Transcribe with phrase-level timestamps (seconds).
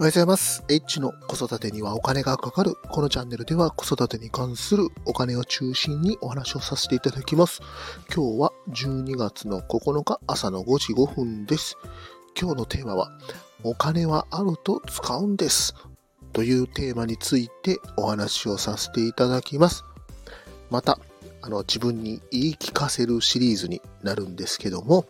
[0.00, 0.64] おはようございます。
[0.70, 2.74] H の子育てにはお金がかかる。
[2.90, 7.60] このチャンネルでは子育てに関するお金を中心にお話をさせていただきます。
[8.08, 11.76] 今日は12月の9日朝の5時5分です。
[12.34, 13.10] 今日のテーマは、
[13.62, 15.74] お金はあると使うんです。
[16.32, 19.84] というテーマについてお話をさせていただきます。
[20.70, 20.98] また、
[21.42, 25.04] あの、自分に言い聞かせるシリーズになるんですけども、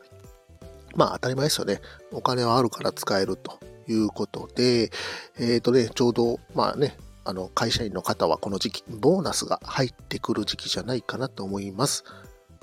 [0.97, 1.81] まあ当たり前ですよね。
[2.11, 3.61] お金はあるから使えると
[3.93, 4.91] いうことで、
[5.39, 12.05] えっ、ー、とね、ちょうど、まあね、あの、会社員の方はこの時期、ボーナスが入ってくる時期じゃないかなと思います。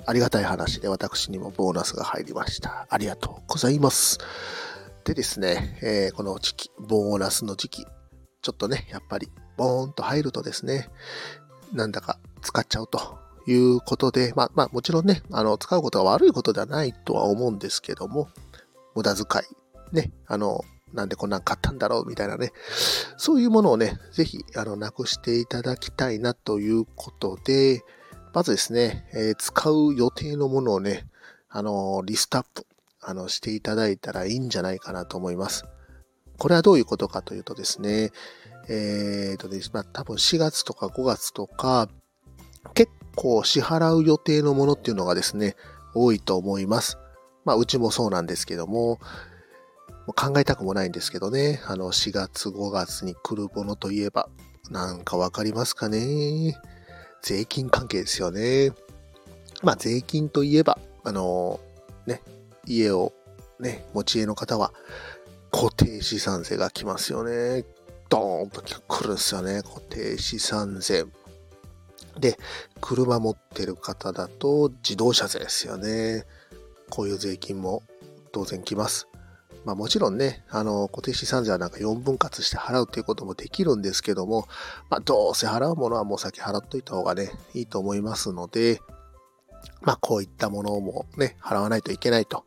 [0.06, 2.86] ありがたい話で私にもボーナスが入りました。
[2.88, 4.18] ありがとうございます。
[5.04, 7.86] でですね、えー、この時期、ボーナスの時期、
[8.42, 10.88] ちょっとね、やっぱり、ボーンと入るとですね、
[11.72, 18.28] なんだか使っちゃうということで、まあ、まあ、もちろんね、あの、使うことが悪いことではないとは思うんですけども、
[18.94, 19.24] 無駄遣
[19.92, 22.52] い、ね、あの、なんでこんなん買ったんだろうみたいなね。
[23.16, 27.82] そういうものをね、ぜひ、あの、なくしていただきたいなということで、
[28.34, 31.06] まずですね、えー、使う予定のものをね、
[31.48, 32.66] あの、リストアップ、
[33.00, 35.64] あの、していただいたらいいんじゃないかなと思います。
[36.38, 38.12] これはどういうことかというとですね、
[38.68, 41.88] えーとです、まあ、多分4月とか5月とか、
[42.74, 45.56] 結構支払う予定のものっていうのがですね、
[45.94, 46.98] 多いと思います。
[47.44, 48.98] まあ、うちもそうなんですけども、
[50.12, 51.60] 考えたくもないんですけどね。
[51.66, 54.28] あの、4月、5月に来るものといえば、
[54.70, 56.60] なんかわかりますかね
[57.22, 58.72] 税金関係ですよね。
[59.62, 61.60] まあ、税金といえば、あの、
[62.06, 62.22] ね、
[62.66, 63.12] 家を
[63.58, 64.72] ね、持ち家の方は、
[65.50, 67.64] 固定資産税が来ますよね。
[68.08, 69.62] ドーンと来るんですよね。
[69.62, 71.04] 固定資産税。
[72.18, 72.38] で、
[72.80, 76.24] 車持ってる方だと自動車税ですよね。
[76.90, 77.82] こういう税金も
[78.32, 79.08] 当然来ます。
[79.68, 84.48] まあもちろんね、あの、固定資産税はなんか4分割して払うということもできるんですけども、
[84.88, 88.80] まあどうせ払うものはもう先払っといた方がね、いいと思いますので、
[89.82, 92.46] まあこういったものもね、払わないといけないと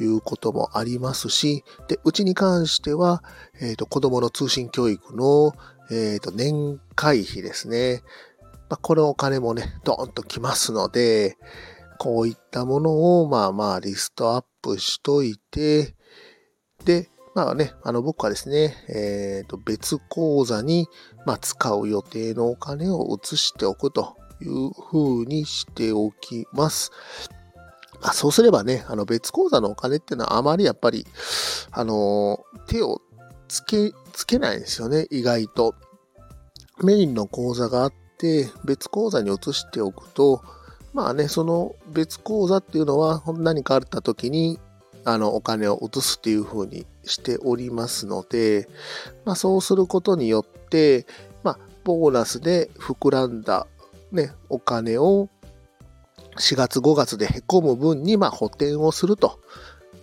[0.00, 3.22] いうこともありますし、で、うちに関しては、
[3.60, 5.52] えっ、ー、と、子供の通信教育の、
[5.92, 8.02] えっ、ー、と、年会費ですね。
[8.68, 11.36] まあ、このお金もね、ドーンときますので、
[12.00, 15.94] こういったものを、まあまあ、リストアップしといて、
[16.84, 20.88] で、まあね、あの僕はですね、えっ、ー、と別口座に、
[21.24, 26.90] まあ、使う予定のお金を移しておくという風にしておきます。
[28.00, 31.06] まあ、そうすればね、あの別口座のお金っていうのはあまりやっぱり、
[31.70, 33.00] あの手を
[33.48, 35.74] つけ、つけないんですよね、意外と。
[36.82, 40.42] メインの口座があって、別口座に移しておくと、
[40.92, 44.58] まあね、その別口座っていうのは何かあった時に
[45.04, 48.68] あの、お金を移すっていう風にしておりますので、
[49.24, 51.06] まあ、そうすることによって、
[51.42, 53.66] まあ、ボーナスで膨らんだ、
[54.12, 55.28] ね、お金を
[56.36, 59.40] 4月5月で凹む分に、ま、補填をすると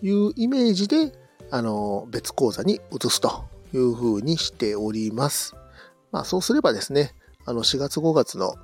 [0.01, 1.13] いうイメージで、
[1.51, 5.55] あの、別口座に移すという風にしております。
[6.11, 7.13] まあ、そうすればですね、
[7.45, 8.55] あの、4月5月の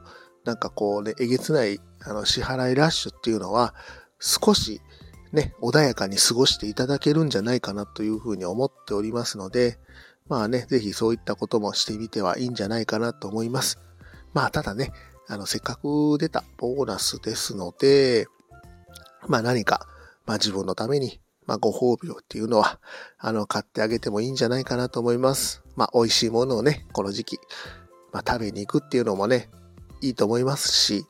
[0.44, 3.76] なんかこうね、えげつないあの支払いラッシュっていうのは、
[4.20, 4.82] 少し
[5.32, 9.80] ね、穏やかに過ごしていただけるんじゃないかなというふうに思っておりますので、
[10.28, 13.80] まあね、ぜひそういったこともしてみてはいいんじゃないかなと思います。
[14.34, 14.94] まあただね、
[15.28, 18.28] あの、せっかく出たボーナスですので、
[19.28, 19.88] まあ何か、
[20.26, 22.80] まあ自分のために、まあご褒美をっていうのは、
[23.18, 25.64] あの、買ってあげてもいいんじゃないかなと思います。
[25.76, 27.40] まあ美味しいものをね、この時期、
[28.12, 29.50] まあ食べに行くっていうのもね、
[30.02, 31.06] いいと思いますし、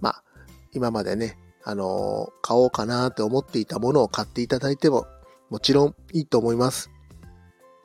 [0.00, 0.24] まあ
[0.72, 5.06] 今までね、あの、買おうかなって思っていたものを買っていただいても、
[5.50, 6.90] もちろんいいと思います。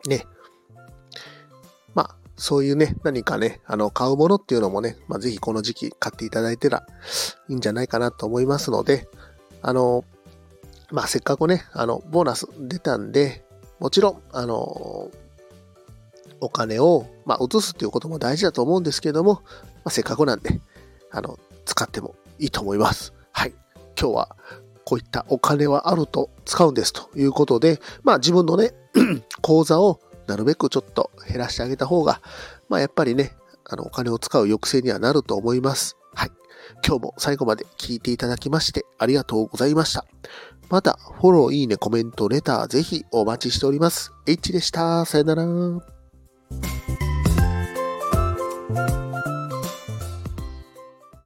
[0.08, 0.26] ね。
[1.94, 6.86] まあ、そういうね、何かね、あの、買うものっていうのもね、まあ、ぜひこの時期買っていただいたら
[7.48, 9.08] いいんじゃないかなと思いますので、
[9.62, 10.04] あの、
[10.92, 13.46] まあ、せっかくね、あの、ボーナス出たんで、
[13.80, 15.10] もちろん、あの、
[16.42, 19.42] お金を、まあ、移すっていうことも大事だと思うんですけども、ま
[19.86, 20.60] あ、せっかくなんで、
[21.12, 23.14] あの、使ってもいいと思います。
[24.00, 24.36] 今日は
[24.86, 28.72] こういったお金はあると使うんですということで、まあ自分のね、
[29.42, 32.22] 口座をなるべくちょっと減らしてあげた方が、
[32.70, 33.34] まあやっぱりね、
[33.66, 35.98] あのお金を使う抑制にはなると思います。
[36.16, 36.32] はい。
[36.86, 40.06] 今日も最後まで聞いていただきましてありがとうございました。
[40.70, 44.14] また、フォロー、いいね、コメント、レター、ぜひお待ちしております。
[44.28, 45.04] H でした。
[45.06, 45.99] さよなら。